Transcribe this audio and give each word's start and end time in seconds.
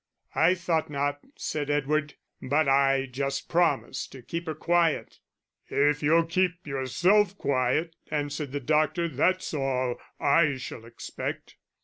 "I 0.33 0.55
thought 0.55 0.89
not," 0.89 1.19
said 1.35 1.69
Edward, 1.69 2.15
"but 2.41 2.67
I 2.67 3.05
just 3.05 3.47
promised, 3.47 4.11
to 4.13 4.23
keep 4.23 4.47
her 4.47 4.55
quiet." 4.55 5.19
"If 5.67 6.01
you'll 6.01 6.25
keep 6.25 6.65
yourself 6.65 7.37
quiet," 7.37 7.95
answered 8.09 8.51
the 8.51 8.59
doctor, 8.61 9.07
"that's 9.07 9.53
all 9.53 9.97
I 10.19 10.57
shall 10.57 10.85
expect." 10.85 11.55